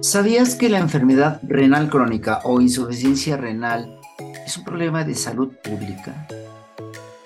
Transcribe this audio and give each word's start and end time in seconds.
¿Sabías 0.00 0.54
que 0.54 0.68
la 0.68 0.78
enfermedad 0.78 1.40
renal 1.42 1.90
crónica 1.90 2.40
o 2.44 2.60
insuficiencia 2.60 3.36
renal 3.36 3.98
es 4.46 4.56
un 4.56 4.64
problema 4.64 5.02
de 5.02 5.16
salud 5.16 5.56
pública? 5.62 6.28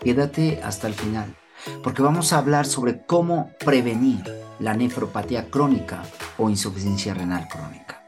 Quédate 0.01 0.59
hasta 0.65 0.87
el 0.87 0.95
final, 0.95 1.37
porque 1.83 2.01
vamos 2.01 2.33
a 2.33 2.39
hablar 2.39 2.65
sobre 2.65 3.03
cómo 3.05 3.51
prevenir 3.63 4.23
la 4.59 4.73
nefropatía 4.73 5.51
crónica 5.51 6.03
o 6.39 6.49
insuficiencia 6.49 7.13
renal 7.13 7.47
crónica. 7.47 8.03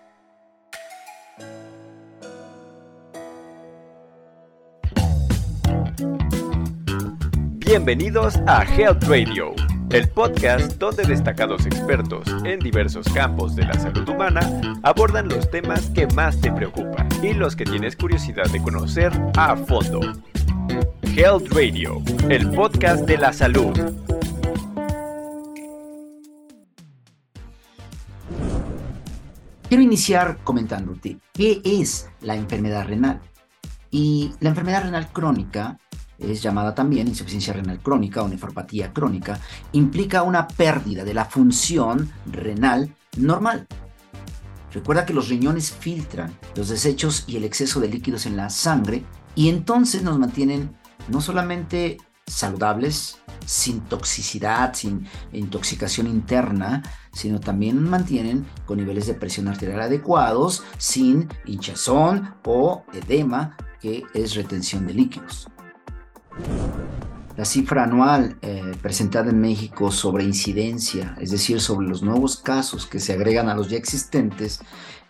Bienvenidos 7.59 8.37
a 8.47 8.65
Health 8.65 9.05
Radio 9.05 9.55
el 9.95 10.09
podcast 10.09 10.73
donde 10.79 11.05
destacados 11.05 11.67
expertos 11.67 12.27
en 12.45 12.59
diversos 12.59 13.07
campos 13.15 13.55
de 13.55 13.65
la 13.65 13.75
salud 13.75 14.09
humana 14.09 14.41
abordan 14.83 15.29
los 15.29 15.49
temas 15.49 15.89
que 15.91 16.09
más 16.09 16.41
te 16.41 16.51
preocupan 16.51 17.07
y 17.23 17.33
los 17.33 17.55
que 17.55 17.65
tienes 17.65 17.95
curiosidad 17.95 18.51
de 18.51 18.61
conocer 18.61 19.13
a 19.37 19.55
fondo. 19.55 20.01
Health 21.15 21.47
Radio, 21.53 22.03
el 22.29 22.51
podcast 22.51 23.07
de 23.07 23.19
la 23.19 23.33
salud. 23.33 23.73
Quiero 29.69 29.83
iniciar 29.85 30.39
comentándote 30.43 31.19
qué 31.33 31.63
es 31.65 32.11
la 32.21 32.35
enfermedad 32.35 32.89
renal. 32.89 33.21
Y 33.93 34.33
la 34.41 34.49
enfermedad 34.49 34.83
renal 34.83 35.13
crónica 35.13 35.79
es 36.31 36.43
llamada 36.43 36.75
también 36.75 37.09
insuficiencia 37.09 37.53
renal 37.53 37.81
crónica 37.81 38.23
o 38.23 38.29
nefropatía 38.29 38.93
crónica, 38.93 39.39
implica 39.73 40.23
una 40.23 40.47
pérdida 40.49 41.05
de 41.05 41.15
la 41.15 41.25
función 41.25 42.11
renal 42.27 42.95
normal. 43.17 43.67
Recuerda 44.73 45.07
que 45.07 45.15
los 45.15 45.29
riñones 45.29 45.71
filtran 45.71 46.37
los 46.57 46.69
desechos 46.69 47.25
y 47.29 47.37
el 47.37 47.45
exceso 47.45 47.81
de 47.81 47.89
líquidos 47.89 48.27
en 48.27 48.37
la 48.37 48.51
sangre 48.51 49.05
y 49.35 49.49
entonces 49.49 50.03
nos 50.03 50.19
mantienen 50.19 50.77
no 51.09 51.21
solamente 51.21 51.99
saludables, 52.27 53.19
sin 53.45 53.81
toxicidad, 53.83 54.75
sin 54.75 55.07
intoxicación 55.33 56.07
interna, 56.07 56.83
sino 57.13 57.41
también 57.41 57.83
mantienen 57.83 58.47
con 58.67 58.79
niveles 58.79 59.07
de 59.07 59.15
presión 59.15 59.49
arterial 59.49 59.83
adecuados, 59.83 60.65
sin 60.79 61.29
hinchazón 61.45 62.35
o 62.45 62.85
edema, 62.93 63.57
que 63.81 64.03
es 64.15 64.35
retención 64.35 64.87
de 64.87 64.95
líquidos. 64.95 65.49
La 67.37 67.45
cifra 67.45 67.85
anual 67.85 68.39
eh, 68.43 68.73
presentada 68.81 69.31
en 69.31 69.41
México 69.41 69.91
sobre 69.91 70.25
incidencia, 70.25 71.17
es 71.21 71.31
decir, 71.31 71.61
sobre 71.61 71.89
los 71.89 72.03
nuevos 72.03 72.37
casos 72.37 72.87
que 72.87 73.01
se 73.01 73.13
agregan 73.13 73.49
a 73.49 73.55
los 73.55 73.69
ya 73.69 73.77
existentes, 73.77 74.61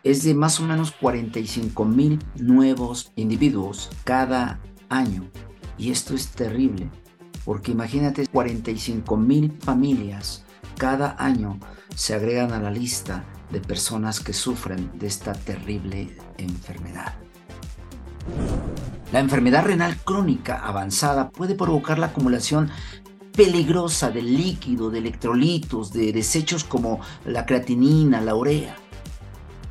es 0.03 0.23
de 0.23 0.35
más 0.35 0.59
o 0.61 0.65
menos 0.65 0.93
45 0.93 1.85
mil 1.85 2.19
nuevos 2.37 3.13
individuos 3.17 3.91
cada 4.05 4.61
año. 4.89 5.31
Y 5.77 5.91
esto 5.91 6.15
es 6.15 6.29
terrible, 6.29 6.91
porque 7.45 7.73
imagínate 7.73 8.27
45 8.27 9.17
mil 9.17 9.53
familias 9.61 10.45
cada 10.77 11.15
año 11.19 11.59
se 11.95 12.15
agregan 12.15 12.53
a 12.53 12.61
la 12.61 12.71
lista 12.71 13.25
de 13.51 13.61
personas 13.61 14.21
que 14.21 14.33
sufren 14.33 14.91
de 14.99 15.07
esta 15.07 15.33
terrible 15.33 16.17
enfermedad. 16.39 17.15
La 19.15 19.21
enfermedad 19.21 19.65
renal 19.65 19.97
crónica 19.99 20.59
avanzada 20.59 21.31
puede 21.31 21.55
provocar 21.55 22.01
la 22.01 22.07
acumulación 22.07 22.69
peligrosa 23.37 24.11
de 24.11 24.23
líquido, 24.23 24.91
de 24.91 24.99
electrolitos, 24.99 25.93
de 25.93 26.13
desechos 26.13 26.65
como 26.65 26.99
la 27.25 27.47
creatinina, 27.47 28.21
la 28.21 28.35
urea. 28.35 28.75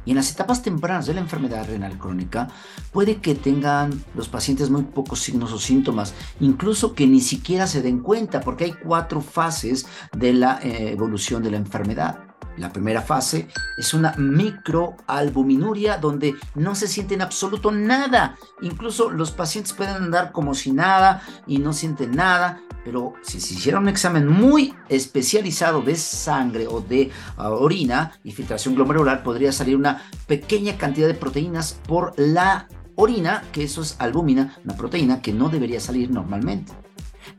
Y 0.05 0.11
en 0.11 0.15
las 0.15 0.31
etapas 0.31 0.61
tempranas 0.61 1.07
de 1.07 1.15
la 1.15 1.19
enfermedad 1.19 1.67
renal 1.67 1.97
crónica 1.97 2.47
puede 2.93 3.17
que 3.17 3.35
tengan 3.35 4.01
los 4.15 4.29
pacientes 4.29 4.69
muy 4.69 4.83
pocos 4.83 5.19
signos 5.19 5.51
o 5.51 5.59
síntomas, 5.59 6.13
incluso 6.39 6.93
que 6.93 7.05
ni 7.05 7.19
siquiera 7.19 7.67
se 7.67 7.81
den 7.81 7.99
cuenta, 7.99 8.39
porque 8.39 8.63
hay 8.63 8.73
cuatro 8.81 9.19
fases 9.19 9.85
de 10.17 10.31
la 10.31 10.59
eh, 10.63 10.93
evolución 10.93 11.43
de 11.43 11.51
la 11.51 11.57
enfermedad. 11.57 12.32
La 12.57 12.71
primera 12.71 13.01
fase 13.01 13.47
es 13.77 13.93
una 13.93 14.13
microalbuminuria 14.17 15.97
donde 15.97 16.35
no 16.55 16.75
se 16.75 16.87
siente 16.87 17.15
en 17.15 17.23
absoluto 17.23 17.71
nada. 17.71 18.37
Incluso 18.61 19.09
los 19.09 19.31
pacientes 19.31 19.73
pueden 19.73 19.95
andar 19.95 20.31
como 20.31 20.53
si 20.53 20.71
nada 20.71 21.23
y 21.47 21.57
no 21.57 21.73
sienten 21.73 22.11
nada, 22.11 22.61
pero 22.85 23.13
si 23.23 23.39
se 23.39 23.55
hiciera 23.55 23.79
un 23.79 23.89
examen 23.89 24.27
muy 24.27 24.75
especializado 24.87 25.81
de 25.81 25.95
sangre 25.95 26.67
o 26.67 26.81
de 26.81 27.09
ah, 27.37 27.49
orina 27.49 28.19
y 28.23 28.31
filtración 28.31 28.75
glomerular, 28.75 29.23
podría 29.23 29.51
salir 29.51 29.75
una 29.75 30.03
pequeña 30.27 30.77
cantidad 30.77 31.07
de 31.07 31.15
proteínas 31.15 31.79
por 31.87 32.13
la 32.17 32.67
orina, 32.95 33.43
que 33.51 33.63
eso 33.63 33.81
es 33.81 33.95
albúmina, 33.97 34.57
una 34.63 34.77
proteína 34.77 35.21
que 35.21 35.33
no 35.33 35.49
debería 35.49 35.79
salir 35.79 36.11
normalmente. 36.11 36.71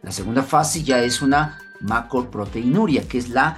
La 0.03 0.11
segunda 0.11 0.43
fase 0.43 0.83
ya 0.83 1.03
es 1.03 1.23
una 1.23 1.61
macroproteinuria, 1.81 3.07
que 3.07 3.19
es 3.19 3.29
la 3.29 3.57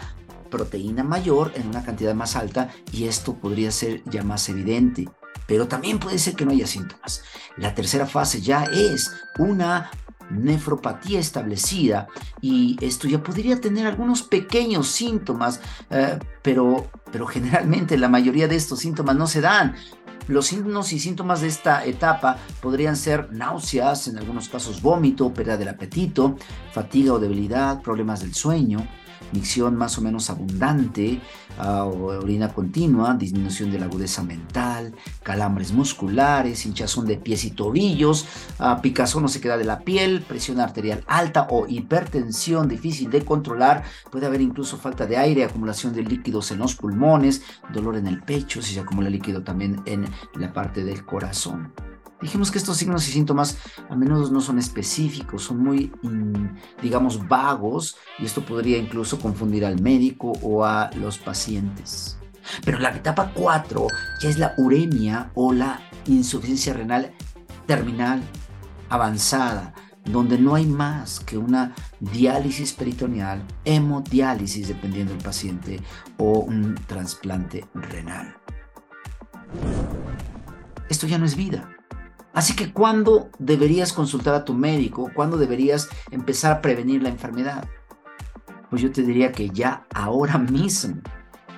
proteína 0.48 1.04
mayor 1.04 1.52
en 1.54 1.68
una 1.68 1.84
cantidad 1.84 2.14
más 2.14 2.36
alta 2.36 2.70
y 2.92 3.04
esto 3.04 3.34
podría 3.34 3.70
ser 3.70 4.02
ya 4.04 4.22
más 4.22 4.48
evidente. 4.48 5.08
Pero 5.46 5.68
también 5.68 5.98
puede 5.98 6.18
ser 6.18 6.34
que 6.34 6.44
no 6.44 6.52
haya 6.52 6.66
síntomas. 6.66 7.22
La 7.56 7.74
tercera 7.74 8.06
fase 8.06 8.40
ya 8.40 8.64
es 8.64 9.12
una 9.38 9.90
nefropatía 10.30 11.20
establecida 11.20 12.08
y 12.40 12.76
esto 12.80 13.06
ya 13.08 13.22
podría 13.22 13.60
tener 13.60 13.86
algunos 13.86 14.22
pequeños 14.22 14.88
síntomas, 14.88 15.60
eh, 15.90 16.18
pero, 16.42 16.90
pero 17.12 17.26
generalmente 17.26 17.96
la 17.96 18.08
mayoría 18.08 18.48
de 18.48 18.56
estos 18.56 18.80
síntomas 18.80 19.16
no 19.16 19.26
se 19.26 19.40
dan. 19.40 19.76
Los 20.28 20.46
signos 20.46 20.92
y 20.92 20.98
síntomas 20.98 21.40
de 21.40 21.46
esta 21.46 21.84
etapa 21.84 22.38
podrían 22.60 22.96
ser 22.96 23.32
náuseas, 23.32 24.08
en 24.08 24.18
algunos 24.18 24.48
casos 24.48 24.82
vómito, 24.82 25.32
pérdida 25.32 25.56
del 25.56 25.68
apetito, 25.68 26.36
fatiga 26.72 27.12
o 27.12 27.20
debilidad, 27.20 27.80
problemas 27.80 28.20
del 28.20 28.34
sueño, 28.34 28.84
micción 29.32 29.76
más 29.76 29.98
o 29.98 30.02
menos 30.02 30.30
abundante, 30.30 31.20
uh, 31.58 31.62
orina 31.62 32.52
continua, 32.52 33.14
disminución 33.14 33.70
de 33.70 33.78
la 33.78 33.86
agudeza 33.86 34.22
mental, 34.22 34.94
calambres 35.22 35.72
musculares, 35.72 36.64
hinchazón 36.66 37.06
de 37.06 37.16
pies 37.16 37.44
y 37.44 37.50
tobillos, 37.50 38.26
uh, 38.60 38.80
picazón 38.80 39.22
no 39.22 39.28
se 39.28 39.40
queda 39.40 39.56
de 39.56 39.64
la 39.64 39.80
piel, 39.80 40.22
presión 40.22 40.60
arterial 40.60 41.04
alta 41.06 41.46
o 41.50 41.66
hipertensión 41.66 42.68
difícil 42.68 43.10
de 43.10 43.24
controlar, 43.24 43.84
puede 44.10 44.26
haber 44.26 44.40
incluso 44.40 44.76
falta 44.76 45.06
de 45.06 45.16
aire, 45.16 45.44
acumulación 45.44 45.92
de 45.92 46.02
líquidos 46.02 46.50
en 46.50 46.58
los 46.58 46.74
pulmones, 46.74 47.42
dolor 47.72 47.96
en 47.96 48.06
el 48.06 48.22
pecho, 48.22 48.62
si 48.62 48.74
se 48.74 48.80
acumula 48.80 49.10
líquido 49.10 49.42
también 49.42 49.82
en 49.86 50.06
la 50.34 50.52
parte 50.52 50.84
del 50.84 51.04
corazón. 51.04 51.72
Dijimos 52.26 52.50
que 52.50 52.58
estos 52.58 52.76
signos 52.76 53.06
y 53.06 53.12
síntomas 53.12 53.56
a 53.88 53.94
menudo 53.94 54.28
no 54.32 54.40
son 54.40 54.58
específicos, 54.58 55.44
son 55.44 55.62
muy, 55.62 55.92
digamos, 56.82 57.28
vagos 57.28 57.98
y 58.18 58.24
esto 58.24 58.44
podría 58.44 58.78
incluso 58.78 59.20
confundir 59.20 59.64
al 59.64 59.80
médico 59.80 60.32
o 60.42 60.64
a 60.64 60.90
los 60.96 61.18
pacientes. 61.18 62.18
Pero 62.64 62.80
la 62.80 62.88
etapa 62.90 63.30
4 63.32 63.86
ya 64.20 64.28
es 64.28 64.40
la 64.40 64.54
uremia 64.58 65.30
o 65.34 65.52
la 65.52 65.80
insuficiencia 66.08 66.72
renal 66.72 67.12
terminal 67.64 68.20
avanzada, 68.88 69.72
donde 70.04 70.36
no 70.36 70.56
hay 70.56 70.66
más 70.66 71.20
que 71.20 71.38
una 71.38 71.76
diálisis 72.00 72.72
peritoneal, 72.72 73.40
hemodiálisis 73.64 74.66
dependiendo 74.66 75.12
del 75.12 75.22
paciente 75.22 75.80
o 76.18 76.40
un 76.40 76.74
trasplante 76.88 77.66
renal. 77.72 78.36
Esto 80.88 81.06
ya 81.06 81.18
no 81.18 81.24
es 81.24 81.36
vida. 81.36 81.75
Así 82.36 82.54
que 82.54 82.70
¿cuándo 82.70 83.30
deberías 83.38 83.94
consultar 83.94 84.34
a 84.34 84.44
tu 84.44 84.52
médico? 84.52 85.10
¿Cuándo 85.14 85.38
deberías 85.38 85.88
empezar 86.10 86.52
a 86.52 86.60
prevenir 86.60 87.02
la 87.02 87.08
enfermedad? 87.08 87.66
Pues 88.68 88.82
yo 88.82 88.92
te 88.92 89.02
diría 89.02 89.32
que 89.32 89.48
ya 89.48 89.86
ahora 89.94 90.36
mismo 90.36 91.00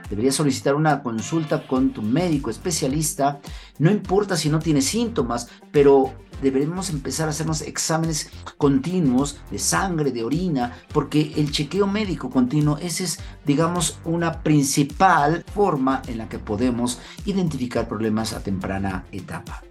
deberías 0.08 0.36
solicitar 0.36 0.76
una 0.76 1.02
consulta 1.02 1.66
con 1.66 1.92
tu 1.92 2.00
médico 2.00 2.48
especialista. 2.48 3.40
No 3.80 3.90
importa 3.90 4.36
si 4.36 4.50
no 4.50 4.60
tienes 4.60 4.84
síntomas, 4.84 5.48
pero 5.72 6.12
deberemos 6.42 6.90
empezar 6.90 7.26
a 7.26 7.32
hacernos 7.32 7.62
exámenes 7.62 8.30
continuos 8.56 9.40
de 9.50 9.58
sangre, 9.58 10.12
de 10.12 10.22
orina, 10.22 10.78
porque 10.92 11.32
el 11.34 11.50
chequeo 11.50 11.88
médico 11.88 12.30
continuo, 12.30 12.78
esa 12.78 13.02
es, 13.02 13.18
digamos, 13.44 13.98
una 14.04 14.44
principal 14.44 15.44
forma 15.52 16.02
en 16.06 16.18
la 16.18 16.28
que 16.28 16.38
podemos 16.38 17.00
identificar 17.26 17.88
problemas 17.88 18.32
a 18.32 18.44
temprana 18.44 19.06
etapa. 19.10 19.64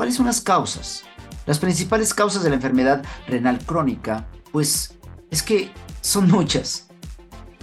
¿Cuáles 0.00 0.14
son 0.14 0.24
las 0.24 0.40
causas? 0.40 1.02
Las 1.44 1.58
principales 1.58 2.14
causas 2.14 2.42
de 2.42 2.48
la 2.48 2.56
enfermedad 2.56 3.04
renal 3.28 3.58
crónica, 3.58 4.26
pues 4.50 4.98
es 5.30 5.42
que 5.42 5.70
son 6.00 6.30
muchas. 6.30 6.88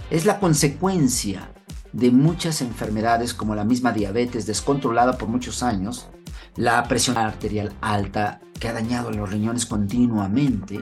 Es 0.08 0.24
la 0.24 0.38
consecuencia 0.38 1.50
de 1.92 2.12
muchas 2.12 2.62
enfermedades 2.62 3.34
como 3.34 3.56
la 3.56 3.64
misma 3.64 3.90
diabetes 3.90 4.46
descontrolada 4.46 5.18
por 5.18 5.28
muchos 5.28 5.64
años, 5.64 6.10
la 6.54 6.80
presión 6.84 7.18
arterial 7.18 7.74
alta 7.80 8.38
que 8.60 8.68
ha 8.68 8.72
dañado 8.72 9.10
los 9.10 9.28
riñones 9.28 9.66
continuamente, 9.66 10.78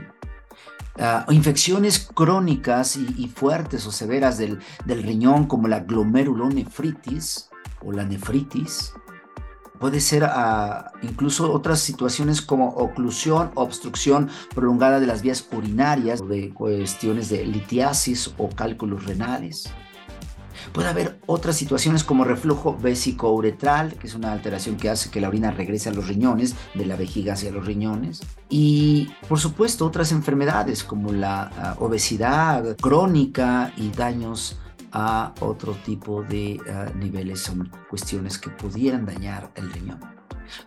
Ah, 0.99 1.27
infecciones 1.29 2.09
crónicas 2.15 2.97
y, 2.97 3.29
fuertes 3.29 3.87
o 3.87 3.93
severas 3.93 4.39
del, 4.39 4.61
del 4.87 5.03
riñón 5.03 5.47
como 5.47 5.69
la 5.69 5.81
glomerulonefritis 5.81 7.51
o 7.85 7.93
la 7.93 8.05
nefritis, 8.05 8.95
Puede 9.79 10.01
ser 10.01 10.25
ah, 10.25 10.93
incluso 11.03 11.53
otras 11.53 11.81
situaciones 11.81 12.41
como 12.41 12.69
oclusión, 12.69 13.51
obstrucción 13.55 14.31
prolongada 14.55 15.01
de 15.01 15.07
las 15.07 15.23
vías 15.23 15.47
urinarias, 15.53 16.21
o 16.21 16.27
de 16.27 16.51
cuestiones 16.51 17.29
de 17.29 17.45
litiasis 17.45 18.33
o 18.39 18.49
cálculos 18.49 19.05
renales. 19.05 19.71
Puede 20.73 20.89
haber 20.89 21.19
otras 21.27 21.57
situaciones 21.57 22.05
como 22.05 22.25
reflujo 22.25 22.77
vesicouretral, 22.77 23.95
que 23.95 24.07
es 24.07 24.15
una 24.15 24.33
alteración 24.33 24.77
que 24.77 24.91
hace 24.91 25.11
que 25.11 25.21
la 25.21 25.29
orina 25.29 25.51
regrese 25.51 25.89
a 25.89 25.93
los 25.93 26.09
riñones, 26.09 26.55
de 26.75 26.87
la 26.87 26.97
vejiga 26.97 27.35
hacia 27.35 27.51
los 27.51 27.65
riñones. 27.65 28.23
Y 28.49 29.11
por 29.29 29.39
supuesto 29.39 29.87
otras 29.87 30.13
enfermedades 30.13 30.85
como 30.85 31.13
la 31.13 31.51
ah, 31.57 31.77
obesidad 31.79 32.77
crónica 32.77 33.73
y 33.77 33.91
daños 33.91 34.57
a 34.99 35.35
otro 35.41 35.75
tipo 35.85 36.23
de 36.23 36.59
ah, 36.71 36.87
niveles, 36.97 37.41
son 37.41 37.71
cuestiones 37.91 38.39
que 38.39 38.49
pudieran 38.49 39.05
dañar 39.05 39.51
el 39.55 39.71
riñón. 39.71 40.01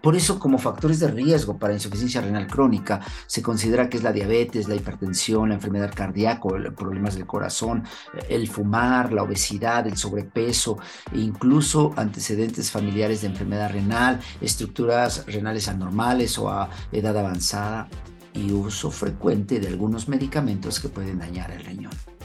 Por 0.04 0.16
eso, 0.16 0.38
como 0.38 0.60
factores 0.60 1.00
de 1.00 1.08
riesgo 1.08 1.58
para 1.58 1.74
insuficiencia 1.74 2.22
renal 2.22 2.46
crónica, 2.46 3.00
se 3.26 3.42
considera 3.42 3.90
que 3.90 3.98
es 3.98 4.04
la 4.04 4.12
diabetes, 4.12 4.68
la 4.68 4.76
hipertensión, 4.76 5.50
la 5.50 5.56
enfermedad 5.56 5.92
cardíaca, 5.96 6.42
problemas 6.76 7.16
del 7.16 7.26
corazón, 7.26 7.84
el 8.28 8.48
fumar, 8.48 9.12
la 9.12 9.24
obesidad, 9.24 9.88
el 9.88 9.98
sobrepeso, 9.98 10.78
e 11.12 11.20
incluso 11.20 11.94
antecedentes 11.96 12.70
familiares 12.70 13.22
de 13.22 13.28
enfermedad 13.30 13.72
renal, 13.72 14.20
estructuras 14.42 15.26
renales 15.26 15.68
anormales 15.68 16.38
o 16.38 16.52
a 16.52 16.70
edad 16.92 17.18
avanzada 17.18 17.88
y 18.34 18.52
uso 18.52 18.92
frecuente 18.92 19.60
de 19.60 19.70
algunos 19.70 20.08
medicamentos 20.08 20.80
que 20.80 20.90
pueden 20.90 21.18
dañar 21.18 21.50
el 21.50 21.66
riñón. 21.66 22.19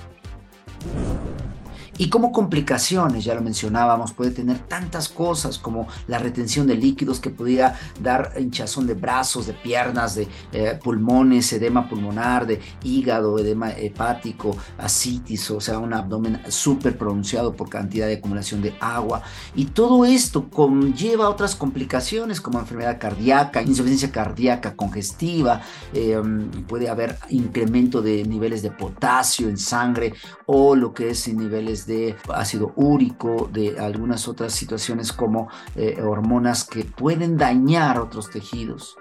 Y 1.97 2.09
como 2.09 2.33
complicaciones, 2.33 3.25
ya 3.25 3.35
lo 3.35 3.41
mencionábamos, 3.41 4.13
puede 4.13 4.33
tener 4.33 4.59
tantas 4.59 5.09
cosas 5.09 5.59
como 5.59 5.87
la 6.09 6.19
retención 6.19 6.67
de 6.67 6.77
líquidos 6.77 7.21
que 7.21 7.31
podría 7.31 7.79
dar 8.01 8.33
hinchazón 8.39 8.87
de 8.87 8.95
brazos, 8.95 9.47
de 9.47 9.53
piernas, 9.53 10.17
de 10.17 10.29
eh, 10.53 10.79
pulmones, 10.83 11.53
edema 11.53 11.89
pulmonar, 11.89 12.47
de 12.47 12.61
hígado, 12.83 13.39
edema 13.39 13.71
hepático, 13.71 14.57
asitis, 14.79 15.51
o 15.51 15.61
sea, 15.61 15.79
un 15.79 15.93
abdomen 15.93 16.41
súper 16.49 16.99
pronunciado 16.99 17.55
por 17.55 17.69
cantidad 17.69 18.07
de 18.07 18.15
acumulación 18.15 18.61
de 18.61 18.75
agua. 18.81 19.23
Y 19.55 19.67
todo 19.67 20.05
esto 20.05 20.51
conlleva 20.51 21.29
otras 21.29 21.55
complicaciones 21.55 22.41
como 22.41 22.59
enfermedad 22.59 22.99
cardíaca, 22.99 23.63
insuficiencia 23.63 24.11
cardíaca 24.11 24.75
congestiva, 24.75 25.61
em, 25.93 26.51
puede 26.67 26.89
haber 26.89 27.19
incremento 27.31 28.03
de 28.03 28.25
niveles 28.25 28.63
de 28.63 28.71
potasio 28.71 29.49
en 29.49 29.59
sangre 29.59 30.15
o 30.47 30.75
lo 30.75 30.93
que 30.93 31.11
es 31.11 31.29
en 31.29 31.39
niveles 31.39 31.84
de 31.87 32.17
ácido 32.33 32.73
úrico, 32.77 33.49
de 33.53 33.79
algunas 33.79 34.29
otras 34.29 34.53
situaciones 34.53 35.13
como 35.13 35.49
eh, 35.77 36.01
hormonas 36.03 36.65
que 36.65 36.85
pueden 36.85 37.37
dañar 37.37 37.99
otros 37.99 38.31
tejidos. 38.31 38.97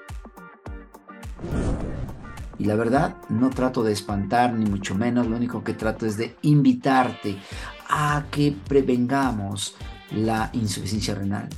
Y 2.59 2.65
la 2.65 2.75
verdad, 2.75 3.15
no 3.30 3.50
trato 3.50 3.83
de 3.83 3.91
espantar 3.91 4.53
ni 4.53 4.69
mucho 4.69 4.95
menos, 4.95 5.27
lo 5.27 5.35
único 5.35 5.63
que 5.63 5.74
trato 5.74 6.06
es 6.06 6.18
de 6.18 6.35
invitarte 6.44 7.38
a 7.89 8.25
que 8.31 8.56
prevengamos 8.68 9.75
la 10.12 10.50
insuficiencia 10.53 11.15
renal. 11.15 11.50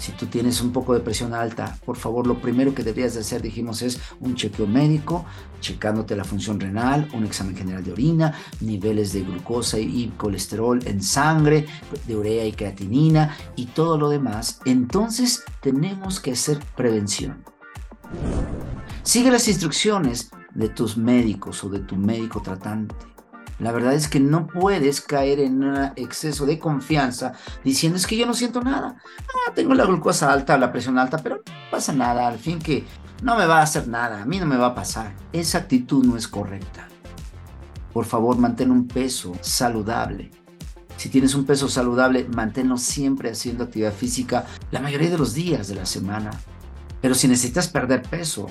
Si 0.00 0.12
tú 0.12 0.26
tienes 0.26 0.62
un 0.62 0.72
poco 0.72 0.94
de 0.94 1.00
presión 1.00 1.34
alta, 1.34 1.78
por 1.84 1.98
favor, 1.98 2.26
lo 2.26 2.40
primero 2.40 2.74
que 2.74 2.82
deberías 2.82 3.12
de 3.12 3.20
hacer, 3.20 3.42
dijimos, 3.42 3.82
es 3.82 4.00
un 4.18 4.34
chequeo 4.34 4.66
médico, 4.66 5.26
checándote 5.60 6.16
la 6.16 6.24
función 6.24 6.58
renal, 6.58 7.06
un 7.12 7.24
examen 7.24 7.54
general 7.54 7.84
de 7.84 7.92
orina, 7.92 8.32
niveles 8.62 9.12
de 9.12 9.20
glucosa 9.20 9.78
y 9.78 10.10
colesterol 10.16 10.80
en 10.86 11.02
sangre, 11.02 11.66
de 12.06 12.16
urea 12.16 12.46
y 12.46 12.52
creatinina 12.52 13.36
y 13.56 13.66
todo 13.66 13.98
lo 13.98 14.08
demás. 14.08 14.60
Entonces 14.64 15.44
tenemos 15.60 16.18
que 16.18 16.32
hacer 16.32 16.60
prevención. 16.74 17.44
Sigue 19.02 19.30
las 19.30 19.48
instrucciones 19.48 20.30
de 20.54 20.70
tus 20.70 20.96
médicos 20.96 21.62
o 21.62 21.68
de 21.68 21.80
tu 21.80 21.96
médico 21.96 22.40
tratante. 22.40 22.94
La 23.60 23.72
verdad 23.72 23.92
es 23.92 24.08
que 24.08 24.20
no 24.20 24.46
puedes 24.46 25.02
caer 25.02 25.38
en 25.38 25.62
un 25.62 25.92
exceso 25.96 26.46
de 26.46 26.58
confianza 26.58 27.34
diciendo 27.62 27.98
es 27.98 28.06
que 28.06 28.16
yo 28.16 28.26
no 28.26 28.32
siento 28.32 28.62
nada. 28.62 28.96
Ah, 29.18 29.52
tengo 29.54 29.74
la 29.74 29.84
glucosa 29.84 30.32
alta, 30.32 30.56
la 30.56 30.72
presión 30.72 30.98
alta, 30.98 31.18
pero 31.18 31.36
no 31.36 31.52
pasa 31.70 31.92
nada. 31.92 32.26
Al 32.26 32.38
fin 32.38 32.58
que 32.58 32.86
no 33.22 33.36
me 33.36 33.44
va 33.44 33.58
a 33.58 33.62
hacer 33.62 33.86
nada, 33.86 34.22
a 34.22 34.26
mí 34.26 34.38
no 34.38 34.46
me 34.46 34.56
va 34.56 34.68
a 34.68 34.74
pasar. 34.74 35.12
Esa 35.32 35.58
actitud 35.58 36.04
no 36.04 36.16
es 36.16 36.26
correcta. 36.26 36.88
Por 37.92 38.06
favor, 38.06 38.38
mantén 38.38 38.70
un 38.70 38.86
peso 38.88 39.34
saludable. 39.42 40.30
Si 40.96 41.08
tienes 41.08 41.34
un 41.34 41.44
peso 41.44 41.68
saludable, 41.68 42.28
manténlo 42.34 42.78
siempre 42.78 43.30
haciendo 43.30 43.64
actividad 43.64 43.92
física 43.92 44.46
la 44.70 44.80
mayoría 44.80 45.10
de 45.10 45.18
los 45.18 45.34
días 45.34 45.68
de 45.68 45.74
la 45.74 45.86
semana. 45.86 46.30
Pero 47.00 47.14
si 47.14 47.26
necesitas 47.28 47.68
perder 47.68 48.02
peso, 48.02 48.46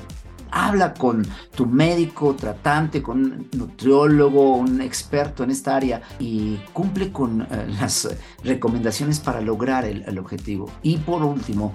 habla 0.51 0.93
con 0.93 1.25
tu 1.55 1.65
médico 1.65 2.35
tratante, 2.35 3.01
con 3.01 3.19
un 3.19 3.49
nutriólogo, 3.55 4.55
un 4.55 4.81
experto 4.81 5.43
en 5.43 5.51
esta 5.51 5.75
área 5.75 6.01
y 6.19 6.57
cumple 6.73 7.11
con 7.11 7.41
eh, 7.41 7.47
las 7.79 8.09
recomendaciones 8.43 9.19
para 9.19 9.41
lograr 9.41 9.85
el 9.85 10.17
objetivo. 10.17 10.71
Y 10.81 10.97
por 10.97 11.23
último, 11.23 11.73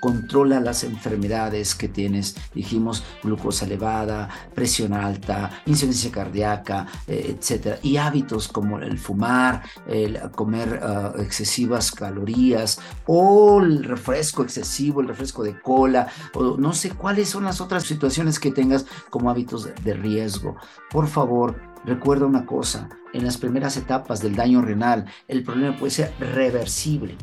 controla 0.00 0.60
las 0.60 0.82
enfermedades 0.84 1.74
que 1.74 1.88
tienes, 1.88 2.34
dijimos 2.54 3.04
glucosa 3.22 3.66
elevada, 3.66 4.28
presión 4.54 4.94
alta, 4.94 5.50
insuficiencia 5.66 6.10
cardíaca, 6.10 6.86
eh, 7.06 7.36
etcétera, 7.36 7.78
y 7.82 7.98
hábitos 7.98 8.48
como 8.48 8.78
el 8.78 8.98
fumar, 8.98 9.62
el 9.86 10.18
comer 10.32 10.80
ah, 10.82 11.12
excesivas 11.18 11.92
calorías 11.92 12.80
o 13.06 13.60
el 13.60 13.84
refresco 13.84 14.42
excesivo, 14.42 15.00
el 15.00 15.08
refresco 15.08 15.42
de 15.42 15.60
cola, 15.60 16.08
o 16.34 16.56
no 16.56 16.72
sé 16.72 16.90
cuáles 16.90 17.28
son 17.28 17.44
las 17.44 17.60
otras 17.60 17.84
situaciones 17.84 18.38
que 18.40 18.50
tengas 18.50 18.86
como 19.10 19.30
hábitos 19.30 19.68
de 19.84 19.94
riesgo. 19.94 20.56
Por 20.90 21.06
favor, 21.06 21.60
recuerda 21.84 22.26
una 22.26 22.46
cosa, 22.46 22.88
en 23.12 23.24
las 23.24 23.36
primeras 23.36 23.76
etapas 23.76 24.20
del 24.20 24.36
daño 24.36 24.62
renal, 24.62 25.06
el 25.28 25.42
problema 25.42 25.76
puede 25.76 25.90
ser 25.90 26.12
reversible, 26.18 27.16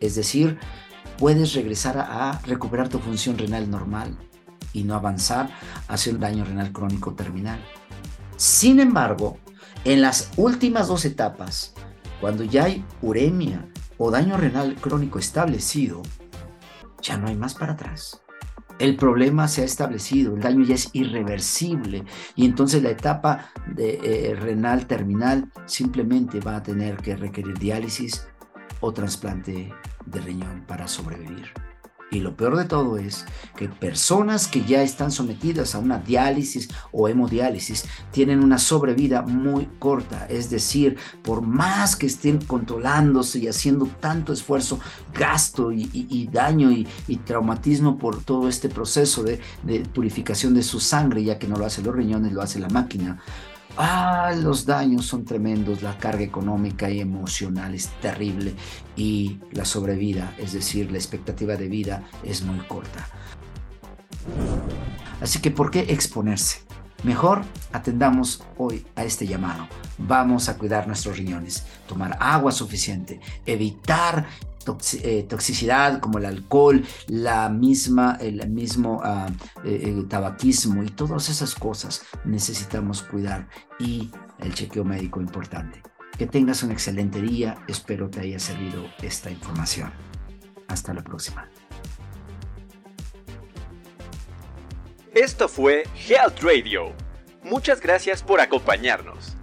es 0.00 0.14
decir, 0.14 0.58
puedes 1.18 1.54
regresar 1.54 1.98
a, 1.98 2.40
recuperar 2.46 2.88
tu 2.88 2.98
función 2.98 3.36
renal 3.36 3.70
normal 3.70 4.16
y 4.72 4.84
no 4.84 4.94
avanzar 4.94 5.50
hacia 5.88 6.12
un 6.12 6.20
daño 6.20 6.44
renal 6.44 6.72
crónico 6.72 7.14
terminal. 7.14 7.60
Sin 8.36 8.80
embargo, 8.80 9.38
en 9.84 10.00
las 10.00 10.30
últimas 10.36 10.88
dos 10.88 11.04
etapas, 11.04 11.74
cuando 12.20 12.44
ya 12.44 12.64
hay 12.64 12.84
uremia 13.02 13.68
o 13.96 14.10
daño 14.10 14.36
renal 14.36 14.76
crónico 14.76 15.18
establecido, 15.18 16.02
ya 17.02 17.16
no 17.16 17.28
hay 17.28 17.36
más 17.36 17.54
para 17.54 17.72
atrás. 17.72 18.22
El 18.78 18.94
problema 18.96 19.48
se 19.48 19.62
ha 19.62 19.64
establecido, 19.64 20.36
el 20.36 20.40
daño 20.40 20.64
ya 20.64 20.76
es 20.76 20.90
irreversible 20.92 22.04
y 22.36 22.44
entonces 22.44 22.80
la 22.80 22.90
etapa 22.90 23.50
de, 23.66 23.98
eh, 24.04 24.34
renal 24.36 24.86
terminal 24.86 25.50
simplemente 25.66 26.38
va 26.38 26.56
a 26.56 26.62
tener 26.62 26.98
que 26.98 27.16
requerir 27.16 27.58
diálisis 27.58 28.28
o 28.80 28.92
trasplante 28.92 29.72
de 30.10 30.20
riñón 30.20 30.64
para 30.66 30.88
sobrevivir. 30.88 31.52
Y 32.10 32.20
lo 32.20 32.34
peor 32.34 32.56
de 32.56 32.64
todo 32.64 32.96
es 32.96 33.26
que 33.54 33.68
personas 33.68 34.46
que 34.46 34.64
ya 34.64 34.82
están 34.82 35.10
sometidas 35.10 35.74
a 35.74 35.78
una 35.78 35.98
diálisis 35.98 36.70
o 36.90 37.06
hemodiálisis 37.06 37.84
tienen 38.12 38.42
una 38.42 38.56
sobrevida 38.56 39.20
muy 39.20 39.68
corta. 39.78 40.26
Es 40.30 40.48
decir, 40.48 40.96
por 41.22 41.42
más 41.42 41.96
que 41.96 42.06
estén 42.06 42.38
controlándose 42.40 43.40
y 43.40 43.48
haciendo 43.48 43.86
tanto 44.00 44.32
esfuerzo, 44.32 44.80
gasto 45.12 45.70
y, 45.70 46.28
daño 46.32 46.70
y, 46.70 46.86
traumatismo 47.26 47.98
por 47.98 48.22
todo 48.22 48.48
este 48.48 48.70
proceso 48.70 49.22
de, 49.22 49.40
de 49.62 49.80
purificación 49.80 50.54
de 50.54 50.62
su 50.62 50.80
sangre, 50.80 51.22
ya 51.22 51.38
que 51.38 51.46
no 51.46 51.56
lo 51.56 51.66
hacen 51.66 51.84
los 51.84 51.94
riñones, 51.94 52.32
lo 52.32 52.40
hace 52.40 52.58
la 52.58 52.70
máquina, 52.70 53.20
Ah, 53.76 54.32
los 54.36 54.66
daños 54.66 55.06
son 55.06 55.24
tremendos, 55.24 55.82
la 55.82 55.96
carga 55.98 56.24
económica 56.24 56.90
y 56.90 57.00
emocional 57.00 57.74
es 57.74 57.88
terrible 58.00 58.54
y 58.96 59.38
la 59.52 59.64
sobrevida, 59.64 60.34
es 60.38 60.52
decir, 60.52 60.90
la 60.90 60.98
expectativa 60.98 61.56
de 61.56 61.68
vida 61.68 62.02
es 62.24 62.42
muy 62.42 62.58
corta. 62.66 63.06
Así 65.20 65.40
que, 65.40 65.50
¿por 65.50 65.70
qué 65.70 65.80
exponerse? 65.88 66.60
Mejor 67.04 67.42
atendamos 67.72 68.42
hoy 68.56 68.84
a 68.96 69.04
este 69.04 69.26
llamado. 69.26 69.68
Vamos 69.98 70.48
a 70.48 70.58
cuidar 70.58 70.88
nuestros 70.88 71.16
riñones, 71.16 71.64
tomar 71.86 72.16
agua 72.18 72.50
suficiente, 72.50 73.20
evitar 73.46 74.26
eh, 75.02 75.26
toxicidad 75.28 76.00
como 76.00 76.18
el 76.18 76.26
alcohol, 76.26 76.84
la 77.06 77.48
misma, 77.48 78.16
el 78.20 78.48
mismo 78.50 79.00
ah, 79.02 79.28
eh, 79.64 80.04
tabaquismo 80.08 80.82
y 80.82 80.88
todas 80.88 81.28
esas 81.28 81.54
cosas 81.54 82.02
necesitamos 82.24 83.02
cuidar 83.02 83.48
y 83.78 84.10
el 84.38 84.54
chequeo 84.54 84.84
médico 84.84 85.20
importante. 85.20 85.82
Que 86.16 86.26
tengas 86.26 86.62
un 86.62 86.72
excelente 86.72 87.22
día, 87.22 87.64
espero 87.68 88.10
te 88.10 88.20
haya 88.20 88.38
servido 88.38 88.84
esta 89.02 89.30
información. 89.30 89.92
Hasta 90.66 90.92
la 90.92 91.02
próxima. 91.02 91.48
Esto 95.14 95.48
fue 95.48 95.84
Health 96.08 96.42
Radio 96.42 96.94
muchas 97.48 97.80
gracias 97.80 98.22
por 98.22 98.40
acompañarnos. 98.40 99.36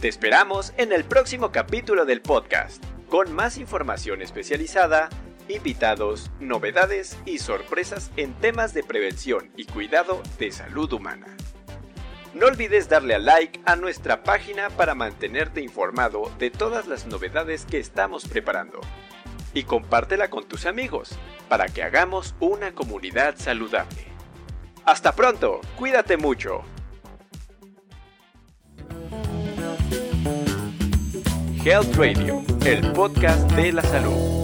Te 0.00 0.08
esperamos 0.08 0.72
en 0.76 0.92
el 0.92 1.04
próximo 1.04 1.52
capítulo 1.52 2.04
del 2.06 2.22
podcast, 2.22 2.82
con 3.10 3.34
más 3.34 3.58
información 3.58 4.22
especializada, 4.22 5.08
invitados, 5.48 6.30
novedades 6.38 7.18
y 7.26 7.38
sorpresas 7.38 8.12
en 8.16 8.32
temas 8.34 8.72
de 8.72 8.84
prevención 8.84 9.50
y 9.56 9.64
cuidado 9.64 10.22
de 10.38 10.52
salud 10.52 10.92
humana. 10.92 11.26
No 12.34 12.46
olvides 12.46 12.88
darle 12.88 13.16
a 13.16 13.18
like 13.18 13.60
a 13.66 13.74
nuestra 13.74 14.22
página 14.22 14.70
para 14.70 14.94
mantenerte 14.94 15.60
informado 15.60 16.30
de 16.38 16.50
todas 16.50 16.86
las 16.86 17.06
novedades 17.06 17.64
que 17.64 17.80
estamos 17.80 18.28
preparando. 18.28 18.80
Y 19.54 19.64
compártela 19.64 20.30
con 20.30 20.46
tus 20.46 20.64
amigos 20.64 21.10
para 21.48 21.66
que 21.66 21.82
hagamos 21.82 22.36
una 22.38 22.72
comunidad 22.76 23.34
saludable. 23.36 24.06
Hasta 24.84 25.16
pronto, 25.16 25.60
cuídate 25.76 26.16
mucho. 26.16 26.62
Health 31.62 31.94
Radio, 31.96 32.42
el 32.64 32.92
podcast 32.92 33.50
de 33.52 33.70
la 33.70 33.82
salud. 33.82 34.39